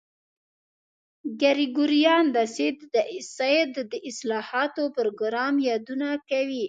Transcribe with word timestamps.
ګریګوریان 1.41 2.25
د 2.35 2.37
سید 3.35 3.73
د 3.91 3.93
اصلاحاتو 4.09 4.83
پروګرام 4.97 5.53
یادونه 5.69 6.07
کوي. 6.29 6.59